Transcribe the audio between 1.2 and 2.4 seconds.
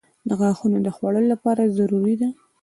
لپاره ضروري دي.